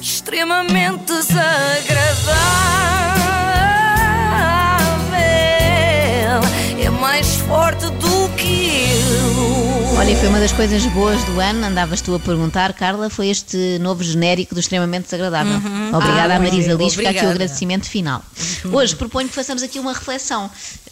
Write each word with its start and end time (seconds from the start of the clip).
extremamente 0.00 1.04
desagradável. 5.08 6.40
É 6.80 6.90
mais 6.90 7.26
forte 7.36 7.86
do 7.90 8.28
que 8.36 8.90
eu. 8.90 9.96
Olha, 9.98 10.16
foi 10.16 10.28
uma 10.28 10.38
das 10.38 10.52
coisas 10.52 10.84
boas 10.86 11.22
do 11.24 11.40
ano, 11.40 11.66
andavas 11.66 12.00
tu 12.00 12.14
a 12.14 12.20
perguntar, 12.20 12.72
Carla, 12.72 13.10
foi 13.10 13.28
este 13.28 13.78
novo 13.80 14.02
genérico 14.04 14.54
do 14.54 14.60
extremamente 14.60 15.04
desagradável. 15.04 15.56
Obrigada 15.92 16.34
Ah, 16.34 16.36
à 16.36 16.40
Marisa 16.40 16.74
Liz, 16.74 16.94
fica 16.94 17.10
aqui 17.10 17.24
o 17.24 17.30
agradecimento 17.30 17.86
final. 17.88 18.22
Hoje 18.72 18.94
proponho 18.94 19.28
que 19.28 19.34
façamos 19.34 19.62
aqui 19.62 19.78
uma 19.80 19.92
reflexão. 19.92 20.48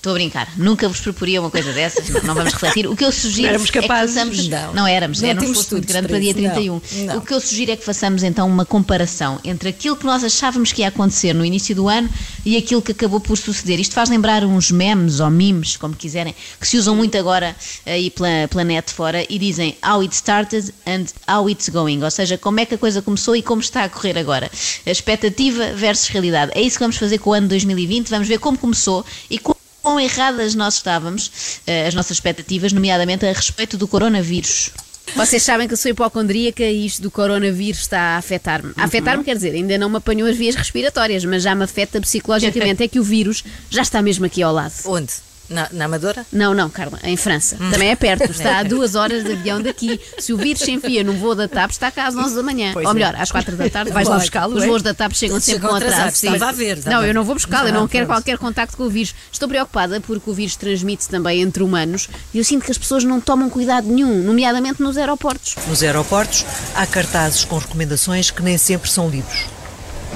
Estou 0.06 0.14
a 0.14 0.18
brincar, 0.18 0.48
nunca 0.56 0.88
vos 0.88 1.00
proporia 1.00 1.40
uma 1.40 1.50
coisa 1.50 1.72
dessas, 1.72 2.08
não, 2.08 2.22
não 2.22 2.34
vamos 2.36 2.52
refletir. 2.52 2.86
O 2.86 2.94
que 2.94 3.04
eu 3.04 3.10
sugiro 3.10 3.48
Éramos 3.48 3.68
é 3.68 3.72
que 3.72 3.80
capazes? 3.80 4.14
façamos. 4.14 4.46
Não. 4.46 4.72
Não 4.72 4.86
éramos, 4.86 5.20
Não 5.20 5.28
era 5.28 5.40
um 5.40 5.42
esforço 5.42 5.74
muito 5.74 5.88
grande 5.88 6.06
para 6.06 6.20
dia 6.20 6.30
isso, 6.30 6.38
31. 6.38 6.74
não, 6.74 7.04
não. 7.06 7.18
O 7.18 7.20
que 7.22 7.34
eu 7.34 7.40
sugiro 7.40 7.72
é 7.72 7.76
que 7.76 7.84
façamos 7.84 8.22
então 8.22 8.46
uma 8.46 8.64
comparação 8.64 9.40
entre 9.42 9.68
aquilo 9.68 9.96
que 9.96 10.06
nós 10.06 10.22
achávamos 10.22 10.72
que 10.72 10.82
ia 10.82 10.88
acontecer 10.88 11.32
no 11.32 11.44
início 11.44 11.74
do 11.74 11.88
ano 11.88 12.08
e 12.44 12.56
aquilo 12.56 12.80
que 12.80 12.92
acabou 12.92 13.18
por 13.18 13.36
suceder. 13.36 13.80
Isto 13.80 13.96
faz 13.96 14.08
lembrar 14.08 14.44
uns 14.44 14.70
memes 14.70 15.18
ou 15.18 15.28
memes, 15.28 15.76
como 15.76 15.96
quiserem, 15.96 16.36
que 16.60 16.68
se 16.68 16.78
usam 16.78 16.94
muito 16.94 17.18
agora 17.18 17.56
aí 17.84 18.08
pela, 18.08 18.46
pela 18.48 18.62
net 18.62 18.92
fora 18.92 19.26
e 19.28 19.40
dizem 19.40 19.76
how 19.84 20.02
it 20.02 20.14
started 20.14 20.72
and 20.86 21.06
how 21.28 21.50
it's 21.50 21.68
going, 21.68 22.00
ou 22.04 22.10
seja, 22.12 22.38
como 22.38 22.60
é 22.60 22.64
que 22.64 22.76
a 22.76 22.78
coisa 22.78 23.02
começou 23.02 23.34
e 23.34 23.42
como 23.42 23.60
está 23.60 23.82
a 23.82 23.88
correr 23.88 24.16
agora. 24.16 24.48
A 24.86 24.90
expectativa 24.90 25.72
versus 25.72 26.06
realidade. 26.06 26.52
É 26.54 26.60
isso 26.62 26.76
que 26.76 26.84
vamos 26.84 26.96
fazer 26.96 27.18
com 27.18 27.30
o 27.30 27.32
ano 27.32 27.48
2020, 27.48 28.08
vamos 28.08 28.28
ver 28.28 28.38
como 28.38 28.56
começou 28.56 29.04
e 29.28 29.36
como 29.36 29.56
quão 29.86 30.00
erradas 30.00 30.56
nós 30.56 30.74
estávamos, 30.74 31.60
eh, 31.64 31.86
as 31.86 31.94
nossas 31.94 32.16
expectativas, 32.16 32.72
nomeadamente 32.72 33.24
a 33.24 33.32
respeito 33.32 33.78
do 33.78 33.86
coronavírus. 33.86 34.70
Vocês 35.14 35.44
sabem 35.44 35.68
que 35.68 35.74
eu 35.74 35.76
sou 35.76 35.92
hipocondríaca 35.92 36.64
e 36.64 36.86
isto 36.86 37.02
do 37.02 37.08
coronavírus 37.08 37.82
está 37.82 38.00
a 38.00 38.16
afetar-me. 38.16 38.72
A 38.76 38.82
afetar-me 38.82 39.22
quer 39.22 39.36
dizer, 39.36 39.54
ainda 39.54 39.78
não 39.78 39.88
me 39.88 39.98
apanhou 39.98 40.28
as 40.28 40.36
vias 40.36 40.56
respiratórias, 40.56 41.24
mas 41.24 41.44
já 41.44 41.54
me 41.54 41.62
afeta 41.62 42.00
psicologicamente. 42.00 42.82
É 42.82 42.88
que 42.88 42.98
o 42.98 43.04
vírus 43.04 43.44
já 43.70 43.82
está 43.82 44.02
mesmo 44.02 44.26
aqui 44.26 44.42
ao 44.42 44.52
lado. 44.52 44.74
Onde? 44.86 45.12
Na, 45.48 45.68
na 45.72 45.84
Amadora? 45.84 46.26
Não, 46.32 46.54
não, 46.54 46.68
Carla, 46.68 46.98
em 47.04 47.16
França. 47.16 47.56
Também 47.56 47.90
é 47.90 47.96
perto, 47.96 48.30
está 48.30 48.58
a 48.58 48.62
duas 48.64 48.94
horas 48.94 49.24
de 49.24 49.32
avião 49.32 49.60
daqui. 49.62 50.00
Se 50.18 50.32
o 50.32 50.36
vírus 50.36 50.62
se 50.62 50.70
enfia 50.72 51.04
num 51.04 51.16
voo 51.18 51.34
da 51.34 51.46
TAP, 51.46 51.70
está 51.70 51.90
cá 51.90 52.06
às 52.06 52.16
11 52.16 52.34
da 52.34 52.42
manhã. 52.42 52.70
Pois 52.72 52.84
Ou 52.84 52.90
é. 52.90 52.94
melhor, 52.94 53.14
às 53.16 53.30
4 53.30 53.56
da 53.56 53.70
tarde. 53.70 53.92
Vais 53.92 54.08
lá 54.08 54.18
buscá-lo, 54.18 54.56
Os 54.56 54.64
é? 54.64 54.66
voos 54.66 54.82
da 54.82 54.92
TAP 54.92 55.12
chegam 55.12 55.40
sempre 55.40 55.54
chegam 55.54 55.70
com 55.70 55.76
atraso. 55.76 56.26
Estava 56.26 56.48
a 56.48 56.52
ver, 56.52 56.78
estava 56.78 56.96
Não, 56.96 57.04
eu 57.04 57.14
não 57.14 57.24
vou 57.24 57.34
buscá-lo, 57.34 57.68
eu 57.68 57.74
não 57.74 57.86
quero 57.86 58.06
qualquer 58.06 58.38
contacto 58.38 58.76
com 58.76 58.84
o 58.84 58.90
vírus. 58.90 59.14
Estou 59.30 59.48
preocupada 59.48 60.00
porque 60.00 60.28
o 60.28 60.34
vírus 60.34 60.56
transmite-se 60.56 61.08
também 61.08 61.40
entre 61.40 61.62
humanos 61.62 62.08
e 62.34 62.38
eu 62.38 62.44
sinto 62.44 62.64
que 62.64 62.70
as 62.70 62.78
pessoas 62.78 63.04
não 63.04 63.20
tomam 63.20 63.48
cuidado 63.48 63.86
nenhum, 63.86 64.22
nomeadamente 64.22 64.82
nos 64.82 64.96
aeroportos. 64.96 65.54
Nos 65.68 65.82
aeroportos 65.82 66.44
há 66.74 66.86
cartazes 66.86 67.44
com 67.44 67.58
recomendações 67.58 68.30
que 68.30 68.42
nem 68.42 68.58
sempre 68.58 68.90
são 68.90 69.08
lidos. 69.08 69.46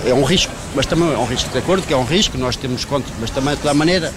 É 0.05 0.15
um 0.15 0.25
risco, 0.25 0.53
mas 0.75 0.87
também 0.87 1.13
é 1.13 1.19
um 1.19 1.27
risco. 1.27 1.51
De 1.51 1.59
acordo 1.59 1.87
que 1.87 1.93
é 1.93 1.97
um 1.97 2.05
risco, 2.05 2.39
nós 2.39 2.57
temos 2.57 2.85
conta, 2.85 3.07
mas 3.21 3.31
também, 3.31 3.55
de 3.55 3.61
toda 3.61 3.75
maneira, 3.75 4.13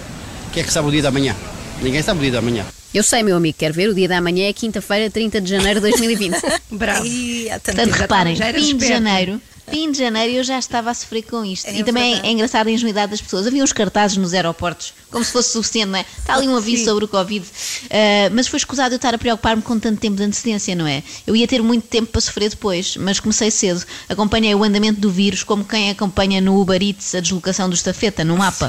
quem 0.54 0.62
é 0.62 0.66
que 0.66 0.72
sabe 0.72 0.86
o 0.86 0.90
dia 0.92 1.02
da 1.02 1.10
manhã? 1.10 1.34
Ninguém 1.82 2.00
sabe 2.00 2.20
o 2.20 2.22
dia 2.22 2.30
da 2.30 2.40
manhã. 2.40 2.64
Eu 2.94 3.02
sei, 3.02 3.24
meu 3.24 3.36
amigo, 3.36 3.58
quer 3.58 3.72
ver? 3.72 3.88
O 3.88 3.94
dia 3.94 4.06
da 4.06 4.20
manhã 4.20 4.48
é 4.48 4.52
quinta-feira, 4.52 5.10
30 5.10 5.40
de 5.40 5.50
janeiro 5.50 5.80
de 5.80 5.88
2020. 5.90 6.36
Bravo. 6.70 7.04
E 7.04 7.46
tanto 7.50 7.64
Portanto, 7.64 7.84
tempo. 7.86 7.98
reparem, 7.98 8.36
já 8.36 8.54
fim 8.54 8.76
de 8.76 8.86
janeiro, 8.86 9.40
fim 9.68 9.90
de 9.90 9.98
janeiro 9.98 10.32
eu 10.34 10.44
já 10.44 10.58
estava 10.58 10.90
a 10.90 10.94
sofrer 10.94 11.22
com 11.22 11.44
isto. 11.44 11.66
É 11.66 11.78
e 11.78 11.84
também 11.84 12.20
é 12.22 12.30
engraçado 12.30 12.66
a 12.66 12.70
ingenuidade 12.70 13.10
das 13.10 13.20
pessoas. 13.20 13.46
Havia 13.46 13.62
uns 13.62 13.72
cartazes 13.72 14.16
nos 14.16 14.34
aeroportos, 14.34 14.92
como 15.10 15.24
se 15.24 15.32
fosse 15.32 15.50
suficiente, 15.50 15.90
não 15.90 15.98
é? 15.98 16.04
Está 16.18 16.34
ali 16.34 16.48
um 16.48 16.56
aviso 16.56 16.84
sobre 16.84 17.04
o 17.04 17.08
Covid. 17.08 17.44
Ah, 17.90 18.30
mas 18.32 18.46
foi 18.46 18.58
escusado 18.58 18.94
eu 18.94 18.96
estar 18.96 19.14
a 19.14 19.18
preocupar-me 19.18 19.62
com 19.62 19.78
tanto 19.78 20.00
tempo 20.00 20.16
de 20.16 20.22
antecedência, 20.22 20.74
não 20.74 20.86
é? 20.86 21.02
Eu 21.26 21.34
ia 21.34 21.46
ter 21.46 21.62
muito 21.62 21.86
tempo 21.86 22.12
para 22.12 22.20
sofrer 22.20 22.50
depois, 22.50 22.96
mas 22.96 23.20
comecei 23.20 23.50
cedo. 23.50 23.84
Acompanhei 24.08 24.54
o 24.54 24.62
andamento 24.62 25.00
do 25.00 25.10
vírus 25.10 25.42
como 25.42 25.64
quem 25.64 25.90
acompanha 25.90 26.40
no 26.40 26.60
Uber 26.60 26.82
Eats 26.82 27.14
a 27.14 27.20
deslocação 27.20 27.68
do 27.68 27.74
estafeta, 27.74 28.24
no 28.24 28.36
mapa. 28.36 28.68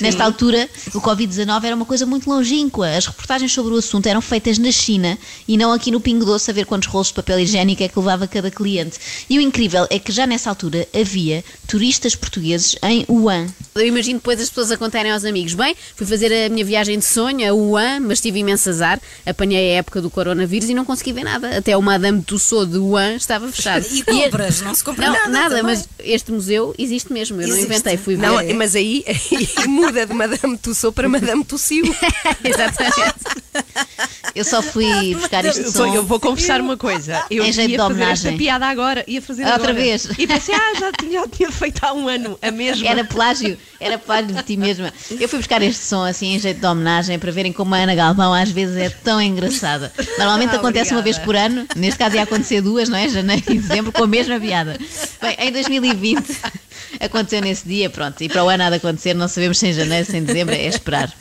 Nesta 0.00 0.24
altura, 0.24 0.68
o 0.94 1.00
Covid-19 1.00 1.64
era 1.64 1.76
uma 1.76 1.84
coisa 1.84 2.06
muito 2.06 2.28
longínqua. 2.28 2.96
As 2.96 3.06
reportagens 3.06 3.52
sobre 3.52 3.74
o 3.74 3.76
assunto 3.76 4.06
eram 4.06 4.20
feitas 4.20 4.58
na 4.58 4.70
China 4.70 5.18
e 5.46 5.56
não 5.56 5.72
aqui 5.72 5.90
no 5.90 6.00
Pingo 6.00 6.24
Doce 6.24 6.50
a 6.50 6.54
ver 6.54 6.66
quantos 6.66 6.88
rolos 6.88 7.08
de 7.08 7.14
papel 7.14 7.40
higiênico 7.40 7.82
é 7.82 7.88
que 7.88 7.98
levava 7.98 8.26
cada 8.26 8.50
cliente. 8.50 8.98
E 9.28 9.38
o 9.38 9.40
incrível 9.40 9.86
é 9.90 9.98
que 9.98 10.12
já 10.12 10.26
nessa 10.30 10.48
altura 10.48 10.86
havia 10.98 11.44
turistas 11.66 12.14
portugueses 12.14 12.76
em 12.82 13.04
Wuhan. 13.08 13.46
Eu 13.74 13.86
imagino 13.86 14.18
depois 14.18 14.40
as 14.40 14.48
pessoas 14.48 14.70
a 14.70 14.76
contarem 14.76 15.12
aos 15.12 15.24
amigos: 15.24 15.54
bem, 15.54 15.74
fui 15.94 16.06
fazer 16.06 16.32
a 16.32 16.48
minha 16.48 16.64
viagem 16.64 16.98
de 16.98 17.04
sonho 17.04 17.48
a 17.48 17.52
Wuhan, 17.54 18.00
mas 18.00 18.20
tive 18.20 18.38
imenso 18.40 18.68
azar. 18.70 19.00
Apanhei 19.26 19.72
a 19.74 19.78
época 19.78 20.00
do 20.00 20.08
coronavírus 20.10 20.68
e 20.68 20.74
não 20.74 20.84
consegui 20.84 21.12
ver 21.12 21.24
nada. 21.24 21.58
Até 21.58 21.76
o 21.76 21.82
Madame 21.82 22.22
Tussauds 22.22 22.72
de 22.72 22.78
Wuhan 22.78 23.14
estava 23.16 23.50
fechado. 23.50 23.84
E 23.90 24.02
compras, 24.02 24.60
não 24.62 24.74
se 24.74 24.82
compra 24.84 25.06
Não, 25.06 25.12
nada 25.12 25.28
nada, 25.28 25.56
também. 25.56 25.62
mas 25.76 25.88
este 25.98 26.30
museu 26.32 26.74
existe 26.78 27.12
mesmo. 27.12 27.40
Eu 27.40 27.48
não 27.48 27.54
Existe. 27.56 27.70
inventei, 27.72 27.96
fui 27.96 28.16
ver. 28.16 28.26
Não, 28.26 28.54
mas 28.56 28.74
aí, 28.74 29.04
aí 29.06 29.48
muda 29.68 30.06
de 30.06 30.14
Madame 30.14 30.56
Tussauds 30.58 30.94
para 30.94 31.08
Madame 31.08 31.44
Tossiu. 31.44 31.84
Exatamente. 32.44 33.14
Eu 34.34 34.44
só 34.44 34.62
fui 34.62 35.14
buscar 35.14 35.44
este 35.44 35.62
Eu, 35.62 35.72
som. 35.72 35.94
eu 35.94 36.04
vou 36.04 36.18
confessar 36.20 36.60
uma 36.60 36.76
coisa. 36.76 37.22
Eu 37.30 37.44
Em 37.44 37.52
jeito 37.52 37.70
ia 37.70 37.76
de 37.76 37.82
fazer 37.82 37.92
homenagem. 37.94 38.28
esta 38.30 38.38
piada 38.38 38.66
agora. 38.66 39.04
Ia 39.06 39.20
fazer 39.22 39.42
Outra 39.44 39.56
agora. 39.56 39.74
vez. 39.74 40.08
E 40.18 40.26
pensei, 40.26 40.54
ah, 40.54 40.74
já 40.78 40.92
tinha, 40.92 41.20
já 41.20 41.28
tinha 41.28 41.50
feito 41.50 41.84
há 41.84 41.92
um 41.92 42.08
ano 42.08 42.38
a 42.42 42.50
mesma. 42.50 42.88
Era 42.88 43.04
plágio, 43.04 43.56
era 43.80 43.98
plágio 43.98 44.34
de 44.34 44.42
ti 44.42 44.56
mesma. 44.56 44.92
Eu 45.10 45.28
fui 45.28 45.38
buscar 45.38 45.62
este 45.62 45.82
som 45.84 46.04
assim 46.04 46.34
em 46.34 46.38
jeito 46.38 46.60
de 46.60 46.66
homenagem 46.66 47.18
para 47.18 47.30
verem 47.32 47.52
como 47.52 47.74
a 47.74 47.78
Ana 47.78 47.94
Galvão 47.94 48.32
às 48.34 48.50
vezes 48.50 48.76
é 48.76 48.88
tão 48.90 49.20
engraçada. 49.20 49.92
Normalmente 50.18 50.54
Ah, 50.54 50.56
acontece 50.58 50.92
uma 50.92 51.02
vez 51.02 51.16
obrigada. 51.18 51.50
por 51.52 51.58
ano, 51.58 51.66
neste 51.76 51.98
caso 51.98 52.16
ia 52.16 52.22
acontecer 52.22 52.60
duas, 52.60 52.88
não 52.88 52.96
é? 52.98 53.08
Janeiro 53.08 53.42
e 53.48 53.58
dezembro, 53.58 53.92
com 53.92 54.04
a 54.04 54.06
mesma 54.06 54.38
piada. 54.40 54.78
Bem, 55.20 55.36
em 55.38 55.52
2020 55.52 56.24
aconteceu 56.98 57.40
nesse 57.40 57.66
dia, 57.68 57.88
pronto, 57.88 58.20
e 58.22 58.28
para 58.28 58.44
o 58.44 58.48
ano 58.48 58.64
há 58.64 58.70
de 58.70 58.76
acontecer, 58.76 59.14
não 59.14 59.28
sabemos 59.28 59.58
se 59.58 59.68
em 59.68 59.72
janeiro, 59.72 60.04
se 60.06 60.16
em 60.16 60.24
dezembro, 60.24 60.54
é 60.54 60.66
esperar. 60.66 61.12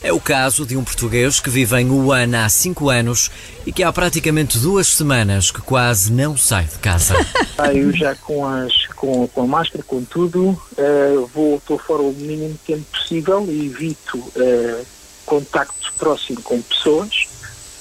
É 0.00 0.12
o 0.12 0.20
caso 0.20 0.64
de 0.64 0.76
um 0.76 0.84
português 0.84 1.40
que 1.40 1.50
vive 1.50 1.76
em 1.76 1.90
Wuhan 1.90 2.44
há 2.44 2.48
5 2.48 2.88
anos 2.88 3.30
e 3.66 3.72
que 3.72 3.82
há 3.82 3.92
praticamente 3.92 4.56
duas 4.56 4.86
semanas 4.86 5.50
que 5.50 5.60
quase 5.60 6.12
não 6.12 6.36
sai 6.36 6.66
de 6.66 6.78
casa. 6.78 7.14
Saio 7.56 7.92
já 7.92 8.14
com, 8.14 8.46
as, 8.46 8.86
com, 8.94 9.26
com 9.26 9.42
a 9.42 9.46
máscara, 9.46 9.82
com 9.82 10.04
tudo, 10.04 10.56
eh, 10.76 11.14
vou, 11.34 11.56
estou 11.56 11.76
fora 11.78 12.02
o 12.02 12.12
mínimo 12.12 12.56
tempo 12.64 12.84
possível 12.92 13.44
e 13.48 13.66
evito 13.66 14.22
eh, 14.36 14.84
contacto 15.26 15.92
próximo 15.98 16.40
com 16.42 16.62
pessoas 16.62 17.26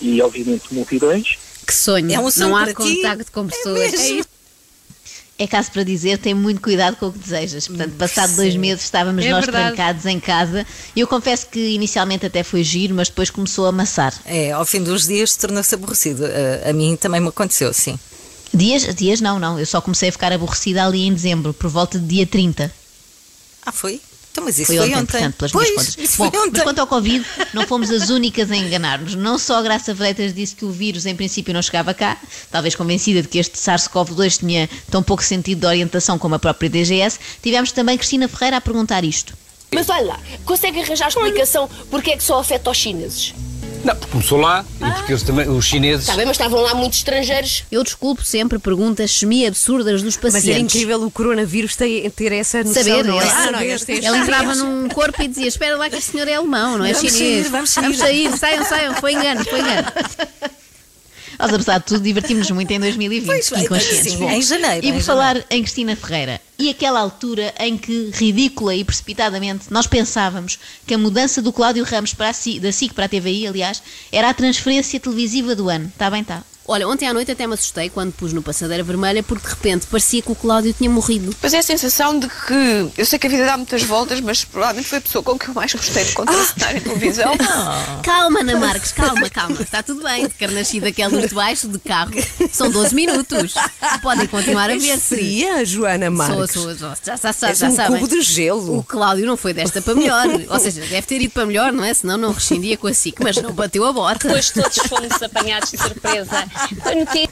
e, 0.02 0.20
obviamente, 0.20 0.74
multidões. 0.74 1.38
Que 1.68 1.74
sonho. 1.74 2.12
É 2.12 2.20
um 2.20 2.32
sonho 2.32 2.50
não 2.50 2.58
há 2.58 2.74
contacto 2.74 3.32
com 3.32 3.46
pessoas. 3.46 3.92
mesmo. 3.92 4.26
É 5.40 5.46
caso 5.46 5.72
para 5.72 5.84
dizer, 5.84 6.18
tem 6.18 6.34
muito 6.34 6.60
cuidado 6.60 6.96
com 6.98 7.08
o 7.08 7.14
que 7.14 7.20
desejas. 7.20 7.68
Portanto, 7.68 7.94
passado 7.96 8.36
dois 8.36 8.56
meses 8.56 8.84
estávamos 8.86 9.24
É 9.24 9.30
nós 9.30 9.46
verdade. 9.46 9.76
trancados 9.76 10.06
em 10.08 10.20
casa. 10.20 10.66
E 10.96 11.00
eu 11.00 11.08
confesso 11.08 11.46
que 11.48 11.60
inicialmente 11.60 12.26
até 12.26 12.42
foi 12.44 12.64
giro, 12.64 12.96
mas 12.96 13.08
depois 13.08 13.30
começou 13.30 13.68
a 13.68 13.70
amassar. 13.70 14.14
É, 14.26 14.52
ao 14.52 14.66
fim 14.66 14.82
dos 14.82 15.06
dias 15.06 15.36
tornou-se 15.36 15.76
aborrecido. 15.76 16.24
A, 16.26 16.70
a 16.72 16.74
mim 16.74 16.96
também 16.96 17.22
me 17.22 17.28
aconteceu, 17.28 17.72
sim. 17.72 18.00
Dias, 18.52 18.96
dias 18.96 19.22
não, 19.22 19.38
não. 19.38 19.60
Eu 19.60 19.66
só 19.68 19.80
comecei 19.80 20.10
a 20.10 20.12
ficar 20.12 20.34
aborrecida 20.34 20.84
ali 20.84 21.06
em 21.06 21.14
dezembro, 21.14 21.54
por 21.54 21.70
volta 21.70 22.00
de 22.00 22.08
dia 22.08 22.26
30. 22.26 22.74
Ah, 23.64 23.72
foi? 23.72 24.02
Então, 24.38 24.46
mas 24.46 24.60
isso 24.60 24.68
Foi, 24.68 24.78
foi, 24.78 24.86
ontem, 24.86 24.98
ontem. 25.00 25.12
portanto, 25.12 25.36
pelas 25.36 25.52
pois, 25.52 25.68
minhas 25.68 25.86
contas. 25.88 25.98
isso 26.04 26.18
Bom, 26.20 26.30
foi 26.30 26.40
ontem. 26.42 26.52
mas 26.54 26.62
quanto 26.62 26.80
ao 26.80 26.86
Covid, 26.86 27.26
não 27.56 27.66
fomos 27.66 27.90
as 27.90 28.10
únicas 28.12 28.52
a 28.52 28.56
enganar-nos. 28.56 29.16
Não 29.16 29.40
só 29.40 29.58
a 29.58 29.62
Graça 29.64 29.96
Freitas 29.96 30.32
disse 30.32 30.56
que 30.56 30.64
o 30.64 30.70
vírus 30.72 31.08
em 31.08 31.16
princípio 31.16 31.52
não 31.56 31.62
chegava 31.64 31.92
cá, 31.92 32.18
talvez 32.52 32.76
convencida 32.76 33.24
de 33.24 33.28
que 33.28 33.40
este 33.40 33.58
SARS-CoV-2 33.58 34.38
tinha 34.38 34.70
tão 34.92 35.02
pouco 35.02 35.24
sentido 35.24 35.62
de 35.62 35.66
orientação 35.66 36.20
como 36.20 36.36
a 36.36 36.40
própria 36.40 36.70
DGS, 36.70 37.20
tivemos 37.42 37.72
também 37.72 37.98
Cristina 37.98 38.28
Ferreira 38.28 38.58
a 38.58 38.62
perguntar 38.62 39.04
isto. 39.04 39.34
Mas 39.74 39.90
olha 39.90 40.06
lá, 40.06 40.20
consegue 40.46 40.82
arranjar 40.82 41.08
explicação 41.08 41.68
porque 41.90 42.12
é 42.12 42.18
que 42.18 42.24
só 42.24 42.40
afeta 42.40 42.70
os 42.70 42.78
chineses? 42.78 43.34
Não, 43.88 43.96
porque 43.96 44.12
começou 44.12 44.38
lá 44.40 44.66
e 44.82 44.92
porque 44.92 45.14
eles 45.14 45.24
também, 45.24 45.48
os 45.48 45.64
chineses. 45.66 46.02
Está 46.02 46.16
bem, 46.18 46.26
mas 46.26 46.36
estavam 46.36 46.60
lá 46.60 46.74
muitos 46.76 46.98
estrangeiros. 46.98 47.64
Eu 47.72 47.84
desculpo 47.86 48.22
sempre 48.22 48.60
perguntas 48.60 49.10
semi-absurdas 49.12 50.02
dos 50.04 50.18
Mas 50.18 50.34
pacientes. 50.34 50.50
era 50.50 50.60
incrível 50.60 51.02
o 51.04 51.10
coronavírus 51.10 51.76
ter, 51.78 52.12
ter 52.12 52.34
essa 52.34 52.64
noção. 52.66 52.84
Saber, 52.84 53.06
não 53.06 53.20
é? 53.20 53.24
ele- 53.24 53.34
Ah, 53.34 53.52
não, 53.52 53.62
este- 53.62 53.92
este- 53.94 54.06
Ele 54.06 54.18
entrava 54.18 54.56
num 54.56 54.90
corpo 54.90 55.22
e 55.22 55.28
dizia: 55.30 55.48
Espera 55.48 55.78
lá 55.78 55.90
que 55.90 55.96
este 55.96 56.12
senhor 56.12 56.28
é 56.28 56.34
alemão, 56.36 56.78
não 56.78 56.84
é 56.86 56.92
Vamos 56.92 57.12
chinês. 57.14 57.44
sair, 57.46 57.50
vamos 57.50 57.70
sair." 57.70 57.84
vamos 57.84 57.98
sair, 57.98 58.38
saiam, 58.38 58.66
saiam. 58.66 58.94
Foi 58.96 59.14
engano, 59.14 59.46
foi 59.46 59.60
engano. 59.62 59.88
Nós, 61.40 61.54
apesar 61.54 61.78
de 61.80 61.86
tudo, 61.86 62.02
divertimos-nos 62.02 62.52
muito 62.52 62.72
em 62.72 62.80
2020, 62.80 63.26
Pois, 63.26 63.50
bem, 63.50 63.64
inconscientes. 63.64 64.12
sim, 64.12 64.18
Bom, 64.18 64.30
em 64.30 64.42
janeiro, 64.42 64.86
E 64.86 64.90
em 64.90 64.94
por 64.94 65.02
falar 65.04 65.38
em 65.50 65.62
Cristina 65.62 65.96
Ferreira, 65.96 66.42
e 66.58 66.70
aquela 66.70 67.00
altura 67.00 67.54
em 67.60 67.78
que, 67.78 68.10
ridícula 68.14 68.74
e 68.76 68.84
precipitadamente, 68.84 69.66
nós 69.70 69.86
pensávamos 69.86 70.58
que 70.86 70.94
a 70.94 70.98
mudança 70.98 71.42
do 71.42 71.54
Cláudio 71.54 71.84
Ramos 71.84 72.14
para 72.14 72.30
a 72.30 72.34
SIC, 72.34 72.60
da 72.60 72.72
SIC 72.72 72.94
para 72.94 73.06
a 73.06 73.10
TVI, 73.10 73.48
aliás, 73.48 73.82
era 74.12 74.30
a 74.30 74.34
transferência 74.34 75.00
televisiva 75.00 75.56
do 75.56 75.70
ano. 75.70 75.86
Está 75.88 76.10
bem, 76.10 76.22
está. 76.22 76.42
Olha, 76.68 76.86
ontem 76.86 77.08
à 77.08 77.14
noite 77.14 77.32
até 77.32 77.48
me 77.48 77.54
assustei 77.54 77.90
quando 77.90 78.12
pus 78.12 78.34
no 78.34 78.42
Passadeira 78.42 78.84
Vermelha 78.84 79.24
porque 79.24 79.48
de 79.48 79.54
repente 79.54 79.88
parecia 79.88 80.22
que 80.22 80.32
o 80.32 80.36
Cláudio 80.36 80.74
tinha 80.74 80.90
morrido. 80.90 81.34
Pois 81.40 81.54
é 81.54 81.60
a 81.60 81.64
sensação 81.64 82.20
de 82.20 82.28
que 82.28 82.92
eu 82.98 83.06
sei 83.06 83.18
que 83.18 83.28
a 83.28 83.30
vida 83.30 83.46
dá 83.46 83.56
muitas 83.56 83.84
voltas, 83.84 84.20
mas 84.20 84.44
provavelmente 84.44 84.90
foi 84.90 84.98
a 84.98 85.02
pessoa 85.02 85.24
com 85.24 85.40
que 85.40 85.48
eu 85.48 85.54
mais 85.54 85.74
gostei 85.74 86.04
de 86.04 86.12
contracenar 86.12 86.76
em 86.76 86.82
televisão. 86.82 87.32
Calma, 88.04 88.42
Ana 88.42 88.60
Marques, 88.60 88.92
calma, 88.92 89.30
calma. 89.30 89.62
Está 89.62 89.82
tudo 89.82 90.04
bem. 90.04 90.28
De 90.28 90.34
Carnasci 90.34 90.80
daquela 90.80 91.14
luz 91.16 91.30
de 91.30 91.36
baixo, 91.36 91.68
de 91.68 91.80
carro. 91.80 92.12
São 92.52 92.70
12 92.70 92.94
minutos. 92.94 93.54
Podem 94.02 94.28
continuar 94.28 94.70
a 94.70 94.74
ver-se. 94.74 95.00
Seria, 95.00 95.66
Joana 95.66 96.10
Marques? 96.10 96.52
Sou, 96.52 96.64
sou, 96.64 96.76
sou. 96.76 96.94
Já, 97.04 97.16
já, 97.16 97.32
já, 97.32 97.54
já 97.54 97.68
um 97.70 97.76
sabem. 97.76 98.00
cubo 98.00 98.08
de 98.14 98.22
gelo. 98.22 98.80
O 98.80 98.84
Cláudio 98.84 99.26
não 99.26 99.38
foi 99.38 99.54
desta 99.54 99.82
para 99.82 99.96
melhor. 99.96 100.26
Ou 100.50 100.60
seja, 100.60 100.82
deve 100.82 101.02
ter 101.04 101.22
ido 101.22 101.32
para 101.32 101.46
melhor, 101.46 101.72
não 101.72 101.84
é? 101.84 101.94
Senão 101.94 102.18
não 102.18 102.32
rescindia 102.32 102.78
com 102.78 102.88
a 102.88 102.94
SIC, 102.94 103.20
mas 103.22 103.38
não 103.38 103.54
bateu 103.54 103.86
a 103.86 103.94
bota. 103.94 104.28
Depois 104.28 104.50
todos 104.50 104.78
fomos 104.88 105.22
apanhados 105.22 105.72
de 105.72 105.78
surpresa. 105.78 106.46
Foi 106.82 106.96
notícia. 106.96 107.30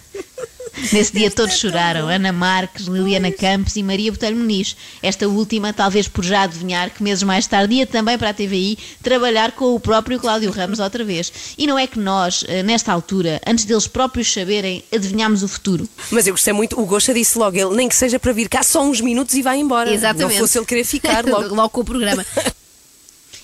Nesse 0.92 1.14
dia 1.14 1.32
todos 1.32 1.58
choraram, 1.58 2.08
Ana 2.10 2.32
Marques, 2.34 2.86
Liliana 2.86 3.32
Campos 3.32 3.76
e 3.76 3.84
Maria 3.84 4.12
Botelho 4.12 4.36
Muniz. 4.36 4.76
Esta 5.02 5.28
última, 5.28 5.72
talvez 5.72 6.08
por 6.08 6.24
já 6.24 6.44
adivinhar 6.44 6.90
que 6.90 7.02
meses 7.02 7.24
mais 7.24 7.48
tarde 7.48 7.76
ia 7.76 7.88
também 7.88 8.18
para 8.18 8.30
a 8.30 8.34
TVI 8.34 8.78
trabalhar 9.02 9.54
com 9.54 9.74
o 9.74 9.80
próprio 9.80 10.20
Cláudio 10.20 10.52
Ramos 10.52 10.80
outra 10.80 11.04
vez. 11.04 11.32
E 11.58 11.66
não 11.66 11.80
é 11.80 11.88
que 11.88 11.98
nós, 11.98 12.44
eh, 12.48 12.62
nesta 12.62 12.92
altura, 12.92 13.42
antes 13.48 13.64
deles 13.64 13.88
próprios 13.88 14.32
saberem, 14.32 14.84
adivinhámos 14.94 15.44
o 15.44 15.48
futuro. 15.48 15.88
Mas 16.12 16.28
eu 16.28 16.34
gostei 16.34 16.54
muito, 16.54 16.80
o 16.80 16.86
Gosta 16.86 17.14
disse 17.14 17.38
logo, 17.38 17.56
ele 17.56 17.76
nem 17.76 17.88
que 17.88 17.96
seja 17.96 18.20
para 18.20 18.34
vir 18.34 18.50
cá 18.50 18.62
só 18.62 18.84
uns 18.84 19.00
minutos 19.00 19.34
e 19.36 19.42
vai 19.42 19.58
embora. 19.58 19.92
Exatamente. 19.94 20.34
Não 20.34 20.42
fosse 20.42 20.58
ele 20.58 20.66
querer 20.66 20.84
ficar 20.84 21.24
logo. 21.26 21.56
logo 21.56 21.70
com 21.70 21.82
o 21.82 21.86
programa. 21.86 22.26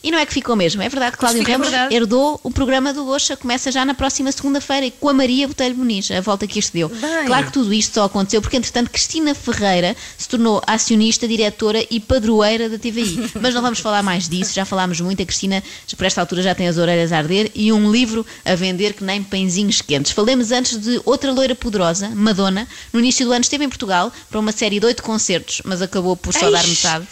E 0.04 0.10
não 0.10 0.18
é 0.18 0.26
que 0.26 0.34
ficou 0.34 0.56
mesmo, 0.56 0.82
é 0.82 0.90
verdade 0.90 1.12
que 1.12 1.20
Cláudio 1.20 1.44
Ramos 1.44 1.70
verdade. 1.70 1.94
herdou 1.96 2.40
o 2.44 2.50
programa 2.50 2.92
do 2.92 3.06
Gocha, 3.06 3.38
começa 3.38 3.72
já 3.72 3.86
na 3.86 3.94
próxima 3.94 4.32
segunda-feira 4.32 4.92
com 5.00 5.08
a 5.10 5.14
Maria 5.14 5.48
Botelho 5.48 5.76
Muniz, 5.78 6.10
a 6.10 6.20
volta 6.22 6.48
que 6.48 6.58
isto 6.58 6.74
deu. 6.74 6.90
Bem. 6.90 7.26
Claro 7.28 7.46
que 7.46 7.54
tudo 7.54 7.72
isto 7.72 7.94
só 7.94 8.06
aconteceu 8.06 8.42
porque, 8.42 8.58
entretanto, 8.58 8.90
Cristina 8.90 9.36
Ferreira 9.36 9.96
se 10.18 10.28
tornou 10.28 10.60
acionista, 10.66 11.28
diretora 11.28 11.86
e 11.92 12.00
padroeira 12.00 12.68
da 12.68 12.80
TVI. 12.80 13.32
Mas 13.40 13.54
não 13.54 13.62
vamos 13.62 13.80
falar 13.80 14.02
mais 14.02 14.28
disso, 14.28 14.56
já 14.56 14.66
falámos 14.66 15.00
muito. 15.00 15.22
A 15.22 15.26
Cristina, 15.26 15.62
por 15.96 16.06
esta 16.06 16.20
altura, 16.20 16.42
já 16.42 16.56
tem 16.56 16.68
as 16.68 16.78
orelhas 16.78 17.12
a 17.12 17.18
arder 17.20 17.52
e 17.54 17.72
um 17.72 17.92
livro 17.92 18.26
a 18.44 18.56
vender 18.56 18.94
que 18.94 19.04
nem 19.04 19.22
pãezinhos 19.22 19.82
quentes. 19.84 20.12
Falemos 20.14 20.52
antes 20.52 20.78
de 20.78 21.00
outra 21.06 21.32
loira 21.32 21.54
poderosa, 21.54 22.10
Madonna. 22.10 22.68
No 22.92 23.00
início 23.00 23.24
do 23.26 23.32
ano 23.32 23.42
esteve 23.42 23.66
em 23.66 23.70
Portugal 23.70 24.12
para 24.32 24.40
uma 24.40 24.52
série 24.52 24.80
de 24.80 24.86
oito 24.88 25.04
concertos, 25.04 25.62
mas 25.64 25.80
acabou 25.80 26.16
por 26.16 26.34
só 26.34 26.50
dar 26.50 26.66
Eish. 26.66 26.84
metade. 26.84 27.08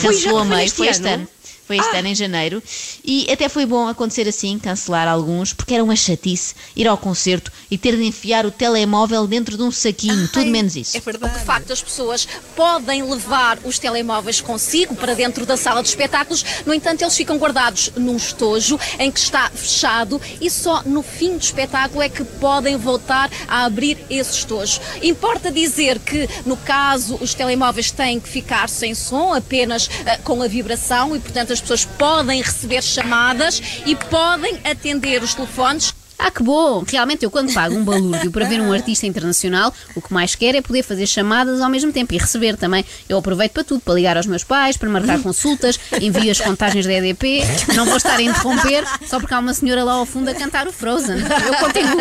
Foi 0.00 0.12
já- 0.12 0.20
Cancelou 0.24 0.38
a 0.40 0.44
meio, 0.44 0.70
foi 0.70 0.88
este 0.88 1.06
ano? 1.06 1.14
ano. 1.14 1.28
Foi 1.66 1.78
este 1.78 1.96
ano 1.96 2.08
em 2.08 2.14
janeiro 2.14 2.62
e 3.02 3.26
até 3.30 3.48
foi 3.48 3.64
bom 3.64 3.88
acontecer 3.88 4.28
assim, 4.28 4.58
cancelar 4.58 5.08
alguns, 5.08 5.52
porque 5.54 5.74
era 5.74 5.82
uma 5.82 5.96
chatice 5.96 6.54
ir 6.76 6.86
ao 6.86 6.98
concerto 6.98 7.50
e 7.70 7.78
ter 7.78 7.96
de 7.96 8.04
enfiar 8.04 8.44
o 8.44 8.50
telemóvel 8.50 9.26
dentro 9.26 9.56
de 9.56 9.62
um 9.62 9.70
saquinho, 9.70 10.28
tudo 10.28 10.50
menos 10.50 10.76
isso. 10.76 10.96
É 10.96 11.00
verdade. 11.00 11.38
De 11.38 11.44
facto, 11.44 11.72
as 11.72 11.82
pessoas 11.82 12.28
podem 12.54 13.02
levar 13.02 13.58
os 13.64 13.78
telemóveis 13.78 14.40
consigo 14.40 14.94
para 14.94 15.14
dentro 15.14 15.46
da 15.46 15.56
sala 15.56 15.82
de 15.82 15.88
espetáculos, 15.88 16.44
no 16.66 16.74
entanto, 16.74 17.02
eles 17.02 17.16
ficam 17.16 17.38
guardados 17.38 17.90
num 17.96 18.16
estojo 18.16 18.78
em 18.98 19.10
que 19.10 19.18
está 19.18 19.48
fechado 19.50 20.20
e 20.40 20.50
só 20.50 20.82
no 20.84 21.02
fim 21.02 21.36
do 21.36 21.42
espetáculo 21.42 22.02
é 22.02 22.08
que 22.08 22.24
podem 22.24 22.76
voltar 22.76 23.30
a 23.48 23.64
abrir 23.64 23.98
esse 24.10 24.38
estojo. 24.38 24.80
Importa 25.02 25.50
dizer 25.50 25.98
que, 25.98 26.28
no 26.44 26.56
caso, 26.56 27.16
os 27.20 27.32
telemóveis 27.32 27.90
têm 27.90 28.20
que 28.20 28.28
ficar 28.28 28.68
sem 28.68 28.94
som, 28.94 29.32
apenas 29.32 29.88
ah, 30.06 30.18
com 30.22 30.42
a 30.42 30.48
vibração 30.48 31.16
e, 31.16 31.20
portanto, 31.20 31.53
as 31.54 31.60
pessoas 31.60 31.84
podem 31.84 32.42
receber 32.42 32.82
chamadas 32.82 33.62
e 33.86 33.94
podem 33.96 34.60
atender 34.64 35.22
os 35.22 35.34
telefones. 35.34 35.94
Ah, 36.18 36.30
que 36.30 36.42
bom! 36.42 36.84
Realmente, 36.86 37.24
eu 37.24 37.30
quando 37.30 37.52
pago 37.52 37.74
um 37.74 37.84
balúrdio 37.84 38.30
para 38.30 38.46
ver 38.46 38.60
um 38.60 38.72
artista 38.72 39.06
internacional, 39.06 39.72
o 39.94 40.00
que 40.00 40.12
mais 40.12 40.34
quero 40.34 40.56
é 40.56 40.62
poder 40.62 40.82
fazer 40.82 41.06
chamadas 41.06 41.60
ao 41.60 41.68
mesmo 41.68 41.92
tempo 41.92 42.14
e 42.14 42.18
receber 42.18 42.56
também. 42.56 42.84
Eu 43.08 43.18
aproveito 43.18 43.52
para 43.52 43.64
tudo, 43.64 43.80
para 43.80 43.94
ligar 43.94 44.16
aos 44.16 44.26
meus 44.26 44.44
pais, 44.44 44.76
para 44.76 44.88
marcar 44.88 45.20
consultas, 45.20 45.78
envio 46.00 46.30
as 46.30 46.40
contagens 46.40 46.86
da 46.86 46.92
EDP. 46.92 47.42
Não 47.74 47.84
vou 47.84 47.96
estar 47.96 48.16
a 48.16 48.22
interromper 48.22 48.84
só 49.06 49.18
porque 49.18 49.34
há 49.34 49.38
uma 49.38 49.52
senhora 49.54 49.82
lá 49.84 49.94
ao 49.94 50.06
fundo 50.06 50.30
a 50.30 50.34
cantar 50.34 50.66
o 50.66 50.72
Frozen. 50.72 51.16
Eu 51.18 51.54
continuo. 51.56 51.98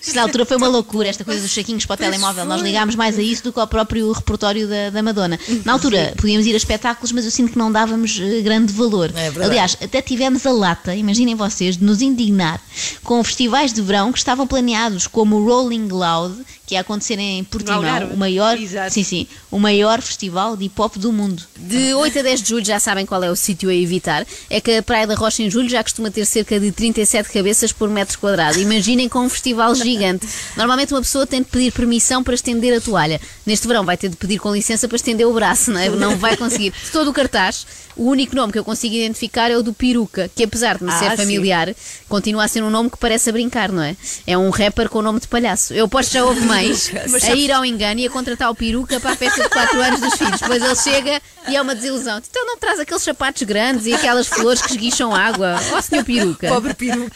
Isto 0.00 0.14
na 0.14 0.22
altura 0.22 0.44
foi 0.44 0.56
uma 0.56 0.68
loucura, 0.68 1.08
esta 1.08 1.24
coisa 1.24 1.40
dos 1.40 1.52
saquinhos 1.52 1.86
para 1.86 1.94
o 1.94 1.96
telemóvel. 1.96 2.44
Nós 2.44 2.62
ligámos 2.62 2.94
mais 2.94 3.18
a 3.18 3.22
isso 3.22 3.44
do 3.44 3.52
que 3.52 3.60
ao 3.60 3.66
próprio 3.66 4.12
repertório 4.12 4.68
da, 4.68 4.90
da 4.90 5.02
Madonna. 5.02 5.38
Na 5.64 5.72
altura 5.72 6.14
podíamos 6.16 6.46
ir 6.46 6.54
a 6.54 6.56
espetáculos, 6.56 7.12
mas 7.12 7.24
eu 7.24 7.30
sinto 7.30 7.52
que 7.52 7.58
não 7.58 7.70
dávamos 7.70 8.20
eh, 8.20 8.40
grande 8.42 8.72
valor. 8.72 9.10
verdade. 9.12 9.50
Aliás, 9.50 9.76
até 9.82 10.00
tivemos 10.02 10.44
a 10.46 10.52
lata, 10.52 10.94
imaginem 10.94 11.34
vocês, 11.34 11.76
de 11.76 11.84
nos 11.84 12.00
indignar 12.02 12.55
com 13.02 13.22
festivais 13.22 13.72
de 13.72 13.80
verão 13.82 14.12
que 14.12 14.18
estavam 14.18 14.46
planeados, 14.46 15.06
como 15.06 15.44
Rolling 15.44 15.88
Loud, 15.88 16.44
que 16.66 16.74
ia 16.74 16.80
acontecer 16.80 17.18
em 17.18 17.44
Portimão, 17.44 17.76
Algarve. 17.78 18.12
o 18.12 18.16
maior, 18.16 18.58
sim, 18.90 19.04
sim, 19.04 19.26
o 19.50 19.58
maior 19.58 20.02
festival 20.02 20.56
de 20.56 20.64
hip 20.64 20.80
hop 20.80 20.96
do 20.96 21.12
mundo. 21.12 21.42
De 21.56 21.94
8 21.94 22.18
a 22.18 22.22
10 22.22 22.42
de 22.42 22.48
julho 22.48 22.64
já 22.64 22.80
sabem 22.80 23.06
qual 23.06 23.22
é 23.22 23.30
o 23.30 23.36
sítio 23.36 23.70
a 23.70 23.74
evitar. 23.74 24.26
É 24.50 24.60
que 24.60 24.72
a 24.76 24.82
Praia 24.82 25.06
da 25.06 25.14
Rocha 25.14 25.42
em 25.42 25.50
julho 25.50 25.68
já 25.68 25.82
costuma 25.82 26.10
ter 26.10 26.24
cerca 26.26 26.58
de 26.58 26.72
37 26.72 27.30
cabeças 27.30 27.72
por 27.72 27.88
metro 27.88 28.18
quadrado. 28.18 28.58
Imaginem 28.60 29.08
com 29.08 29.20
um 29.20 29.28
festival 29.28 29.74
gigante. 29.76 30.26
Normalmente 30.56 30.92
uma 30.92 31.00
pessoa 31.02 31.26
tem 31.26 31.40
de 31.40 31.48
pedir 31.48 31.72
permissão 31.72 32.22
para 32.24 32.34
estender 32.34 32.76
a 32.76 32.80
toalha. 32.80 33.20
Neste 33.46 33.66
verão 33.68 33.84
vai 33.84 33.96
ter 33.96 34.08
de 34.08 34.16
pedir 34.16 34.38
com 34.40 34.52
licença 34.52 34.88
para 34.88 34.96
estender 34.96 35.26
o 35.26 35.32
braço, 35.32 35.70
não 35.70 35.78
é? 35.80 35.88
Não 35.88 36.16
vai 36.18 36.36
conseguir. 36.36 36.72
De 36.72 36.90
todo 36.90 37.10
o 37.10 37.12
cartaz, 37.12 37.64
o 37.96 38.04
único 38.10 38.34
nome 38.34 38.52
que 38.52 38.58
eu 38.58 38.64
consigo 38.64 38.94
identificar 38.94 39.50
é 39.50 39.56
o 39.56 39.62
do 39.62 39.72
Peruca, 39.72 40.28
que 40.34 40.42
apesar 40.42 40.78
de 40.78 40.84
me 40.84 40.90
Ah, 40.90 40.98
ser 40.98 41.10
sim. 41.12 41.16
familiar, 41.16 41.74
continua 42.08 42.44
a 42.44 42.48
ser 42.48 42.62
um 42.62 42.70
nome 42.70 42.90
que 42.90 42.98
parece 42.98 43.30
a 43.30 43.32
brincar, 43.32 43.70
não 43.70 43.82
é? 43.82 43.96
É 44.26 44.36
um 44.36 44.50
rapper 44.50 44.88
com 44.88 44.98
o 44.98 45.02
nome 45.02 45.20
de 45.20 45.28
palhaço. 45.28 45.72
Eu 45.72 45.88
posto 45.88 46.12
já 46.12 46.24
houve 46.24 46.40
mães 46.56 46.90
a 47.24 47.34
ir 47.34 47.52
ao 47.52 47.64
engano 47.64 48.00
e 48.00 48.06
a 48.06 48.10
contratar 48.10 48.50
o 48.50 48.54
Peruca 48.54 48.98
para 49.00 49.12
a 49.12 49.16
festa 49.16 49.42
de 49.42 49.48
4 49.48 49.80
anos 49.80 50.00
dos 50.00 50.14
filhos. 50.14 50.40
Depois 50.40 50.62
ele 50.62 50.76
chega 50.76 51.22
e 51.48 51.56
é 51.56 51.62
uma 51.62 51.74
desilusão. 51.74 52.18
Então 52.18 52.46
não 52.46 52.56
traz 52.58 52.80
aqueles 52.80 53.02
sapatos 53.02 53.42
grandes 53.42 53.86
e 53.86 53.94
aquelas 53.94 54.26
flores 54.26 54.62
que 54.62 54.72
esguicham 54.72 55.14
água. 55.14 55.56
Ó, 55.72 55.80
senhor 55.80 56.04
Peruca. 56.04 56.48
Pobre 56.48 56.74
peru. 56.74 57.10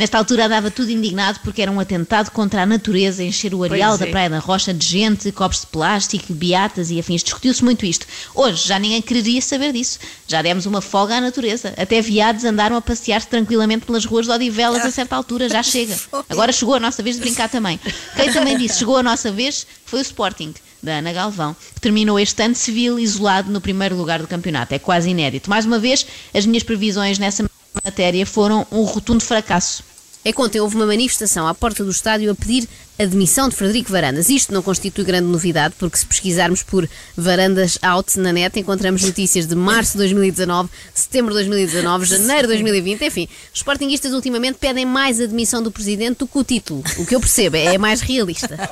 Nesta 0.00 0.16
altura 0.16 0.46
andava 0.46 0.70
tudo 0.70 0.90
indignado 0.90 1.40
porque 1.44 1.60
era 1.60 1.70
um 1.70 1.78
atentado 1.78 2.30
contra 2.30 2.62
a 2.62 2.66
natureza, 2.66 3.22
encher 3.22 3.52
o 3.52 3.62
areal 3.62 3.90
Pois 3.90 4.00
da 4.00 4.06
é. 4.06 4.10
Praia 4.10 4.30
da 4.30 4.38
Rocha 4.38 4.72
de 4.72 4.86
gente, 4.86 5.30
copos 5.30 5.60
de 5.60 5.66
plástico, 5.66 6.32
beatas 6.32 6.90
e 6.90 6.98
afins. 6.98 7.22
Discutiu-se 7.22 7.62
muito 7.62 7.84
isto. 7.84 8.06
Hoje 8.34 8.66
já 8.66 8.78
ninguém 8.78 9.02
quereria 9.02 9.42
saber 9.42 9.74
disso. 9.74 9.98
Já 10.26 10.40
demos 10.40 10.64
uma 10.64 10.80
folga 10.80 11.16
à 11.16 11.20
natureza. 11.20 11.74
Até 11.76 12.00
viados 12.00 12.46
andaram 12.46 12.76
a 12.76 12.80
passear-se 12.80 13.28
tranquilamente 13.28 13.84
pelas 13.84 14.06
ruas 14.06 14.24
de 14.24 14.32
Odivelas 14.32 14.86
a 14.86 14.90
certa 14.90 15.14
altura. 15.14 15.50
Já 15.50 15.60
chega. 15.62 15.94
Agora 16.30 16.50
chegou 16.50 16.76
a 16.76 16.80
nossa 16.80 17.02
vez 17.02 17.16
de 17.16 17.20
brincar 17.20 17.50
também. 17.50 17.78
Quem 18.16 18.32
também 18.32 18.56
disse 18.56 18.78
chegou 18.78 18.96
a 18.96 19.02
nossa 19.02 19.30
vez 19.30 19.66
foi 19.84 19.98
o 19.98 20.02
Sporting. 20.02 20.54
Da 20.82 20.92
Ana 20.92 21.12
Galvão, 21.12 21.54
que 21.74 21.80
terminou 21.82 22.18
este 22.18 22.42
ano 22.42 22.54
civil 22.54 22.98
isolado 22.98 23.52
no 23.52 23.60
primeiro 23.60 23.94
lugar 23.94 24.22
do 24.22 24.26
campeonato. 24.26 24.74
É 24.74 24.78
quase 24.78 25.10
inédito. 25.10 25.50
Mais 25.50 25.66
uma 25.66 25.78
vez, 25.78 26.06
as 26.32 26.46
minhas 26.46 26.62
previsões 26.62 27.18
nessa 27.18 27.44
matéria 27.84 28.24
foram 28.24 28.66
um 28.72 28.84
rotundo 28.84 29.22
fracasso. 29.22 29.89
É 30.22 30.32
que 30.32 30.40
ontem 30.40 30.60
houve 30.60 30.76
uma 30.76 30.84
manifestação 30.84 31.46
à 31.46 31.54
porta 31.54 31.82
do 31.82 31.90
estádio 31.90 32.30
a 32.30 32.34
pedir 32.34 32.68
a 32.98 33.06
demissão 33.06 33.48
de 33.48 33.56
Frederico 33.56 33.90
Varandas. 33.90 34.28
Isto 34.28 34.52
não 34.52 34.62
constitui 34.62 35.02
grande 35.02 35.26
novidade, 35.26 35.74
porque 35.78 35.96
se 35.96 36.04
pesquisarmos 36.04 36.62
por 36.62 36.86
Varandas 37.16 37.78
Out 37.80 38.20
na 38.20 38.30
net, 38.30 38.60
encontramos 38.60 39.02
notícias 39.02 39.46
de 39.46 39.54
março 39.54 39.92
de 39.92 39.98
2019, 39.98 40.68
setembro 40.92 41.30
de 41.30 41.36
2019, 41.36 42.04
janeiro 42.04 42.42
de 42.42 42.48
2020, 42.48 43.02
enfim. 43.02 43.26
Os 43.50 43.60
sportinguistas 43.60 44.12
ultimamente 44.12 44.58
pedem 44.60 44.84
mais 44.84 45.18
a 45.18 45.24
demissão 45.24 45.62
do 45.62 45.70
presidente 45.70 46.18
do 46.18 46.26
que 46.26 46.38
o 46.38 46.44
título. 46.44 46.84
O 46.98 47.06
que 47.06 47.14
eu 47.14 47.20
percebo 47.20 47.56
é 47.56 47.78
mais 47.78 48.02
realista. 48.02 48.70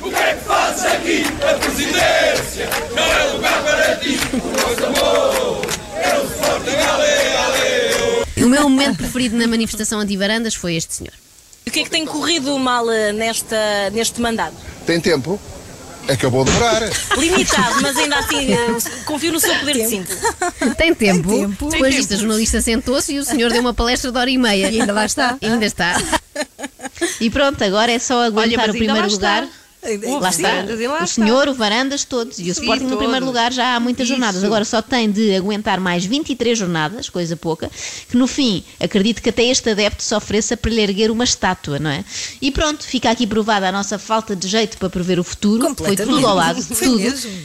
O 0.00 0.08
que 0.08 0.14
é 0.14 0.34
que 0.34 0.44
fazes 0.44 0.84
aqui? 0.84 1.24
A 1.42 1.54
presidência 1.58 2.68
não 2.94 3.02
é 3.02 3.32
lugar 3.32 3.64
para 3.64 3.96
ti. 3.96 4.16
O 4.34 4.86
amor 4.86 5.66
é 5.96 6.18
o 6.18 6.24
Sporting 6.24 6.76
Ale, 6.76 7.34
Ale. 7.36 7.58
O 8.48 8.50
meu 8.50 8.62
momento 8.62 8.96
preferido 8.96 9.36
na 9.36 9.46
manifestação 9.46 10.00
anti-Varandas 10.00 10.54
foi 10.54 10.74
este 10.74 10.94
senhor. 10.94 11.12
O 11.66 11.70
que 11.70 11.80
é 11.80 11.84
que 11.84 11.90
tem 11.90 12.06
corrido 12.06 12.58
mal 12.58 12.90
eh, 12.90 13.12
nesta, 13.12 13.90
neste 13.92 14.22
mandato? 14.22 14.54
Tem 14.86 14.98
tempo? 14.98 15.38
Acabou 16.08 16.46
de 16.46 16.50
demorar. 16.50 16.80
Limitado, 17.18 17.82
mas 17.82 17.94
ainda 17.98 18.18
assim 18.20 18.50
eh, 18.50 19.04
confio 19.04 19.32
no 19.32 19.38
seu 19.38 19.54
poder 19.56 19.74
de 19.74 19.86
síntese. 19.86 20.18
Tem 20.78 20.94
tempo. 20.94 21.28
tempo. 21.28 21.68
Depois 21.68 21.82
Tem 21.82 22.00
disto, 22.00 22.14
a 22.14 22.16
jornalista 22.16 22.62
sentou-se 22.62 23.12
e 23.12 23.18
o 23.18 23.24
senhor 23.24 23.52
deu 23.52 23.60
uma 23.60 23.74
palestra 23.74 24.10
de 24.10 24.16
hora 24.16 24.30
e 24.30 24.38
meia. 24.38 24.70
E 24.70 24.80
ainda 24.80 24.94
lá 24.94 25.04
está. 25.04 25.36
E 25.42 25.46
ainda 25.46 25.66
está. 25.66 26.00
E 27.20 27.28
pronto, 27.28 27.62
agora 27.62 27.92
é 27.92 27.98
só 27.98 28.22
aguentar 28.22 28.68
mas 28.68 28.74
o 28.74 28.78
primeiro 28.78 29.20
lá 29.20 29.46
lugar. 29.96 30.20
Lá 30.20 30.28
está. 30.30 30.52
Lá 30.52 30.64
o 30.64 31.04
está. 31.04 31.06
senhor, 31.06 31.48
o 31.48 31.54
Varandas, 31.54 32.04
todos. 32.04 32.38
E 32.38 32.48
o 32.48 32.52
Sporting 32.52 32.84
no 32.84 32.96
primeiro 32.96 33.24
lugar 33.24 33.52
já 33.52 33.76
há 33.76 33.80
muitas 33.80 34.04
Isso. 34.04 34.14
jornadas. 34.14 34.44
Agora 34.44 34.64
só 34.64 34.82
tem 34.82 35.10
de 35.10 35.34
aguentar 35.34 35.80
mais 35.80 36.04
23 36.04 36.58
jornadas, 36.58 37.08
coisa 37.08 37.36
pouca, 37.36 37.70
que 38.08 38.16
no 38.16 38.26
fim, 38.26 38.62
acredito 38.80 39.22
que 39.22 39.30
até 39.30 39.44
este 39.44 39.70
adepto 39.70 40.02
se 40.02 40.14
ofereça 40.14 40.56
para 40.56 40.70
lhe 40.70 40.80
erguer 40.80 41.10
uma 41.10 41.24
estátua, 41.24 41.78
não 41.78 41.90
é? 41.90 42.04
E 42.40 42.50
pronto, 42.50 42.84
fica 42.84 43.10
aqui 43.10 43.26
provada 43.26 43.68
a 43.68 43.72
nossa 43.72 43.98
falta 43.98 44.34
de 44.34 44.48
jeito 44.48 44.78
para 44.78 44.90
prever 44.90 45.18
o 45.18 45.24
futuro. 45.24 45.74
Foi 45.76 45.96
tudo 45.96 46.26
ao 46.26 46.34
lado, 46.34 46.64
tudo. 46.76 47.00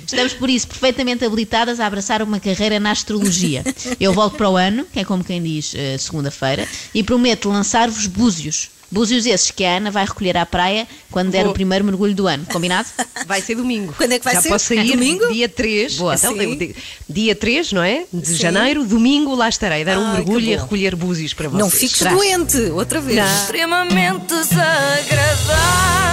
Estamos 0.05 0.33
por 0.33 0.49
isso 0.49 0.67
perfeitamente 0.67 1.25
habilitadas 1.25 1.79
a 1.79 1.85
abraçar 1.85 2.21
uma 2.21 2.39
carreira 2.39 2.79
na 2.79 2.91
astrologia. 2.91 3.63
Eu 3.99 4.13
volto 4.13 4.37
para 4.37 4.49
o 4.49 4.57
ano, 4.57 4.85
que 4.91 4.99
é 4.99 5.05
como 5.05 5.23
quem 5.23 5.41
diz 5.41 5.73
eh, 5.75 5.97
segunda-feira, 5.97 6.67
e 6.93 7.03
prometo 7.03 7.49
lançar-vos 7.49 8.07
búzios. 8.07 8.69
Búzios 8.93 9.25
esses 9.25 9.49
que 9.49 9.65
a 9.65 9.77
Ana 9.77 9.89
vai 9.89 10.05
recolher 10.05 10.37
à 10.37 10.45
praia 10.45 10.87
quando 11.09 11.31
der 11.31 11.43
Vou. 11.43 11.51
o 11.51 11.53
primeiro 11.53 11.83
mergulho 11.83 12.13
do 12.13 12.27
ano. 12.27 12.45
Combinado? 12.45 12.87
Vai 13.25 13.41
ser 13.41 13.55
domingo. 13.55 13.93
Quando 13.97 14.11
é 14.11 14.19
que 14.19 14.25
vai 14.25 14.35
Já 14.35 14.41
ser? 14.41 14.49
posso 14.49 14.65
sair 14.65 14.91
Domingo? 14.91 15.31
dia 15.31 15.47
3. 15.49 15.95
Boa. 15.97 16.15
Então, 16.15 16.35
Sim. 16.37 16.73
dia 17.09 17.35
3, 17.35 17.71
não 17.71 17.81
é? 17.81 18.03
De 18.13 18.27
Sim. 18.27 18.35
janeiro, 18.35 18.85
domingo, 18.85 19.33
lá 19.33 19.49
estarei. 19.49 19.83
Dar 19.85 19.97
um 19.97 20.05
Ai, 20.05 20.13
mergulho 20.17 20.45
e 20.45 20.53
a 20.55 20.61
recolher 20.61 20.95
búzios 20.95 21.33
para 21.33 21.47
vocês. 21.49 21.59
Não 21.59 21.69
fiques 21.69 21.97
Será? 21.97 22.13
doente, 22.13 22.57
outra 22.71 22.99
vez. 23.01 23.17
Extremamente 23.41 24.27
desagradável. 24.27 26.12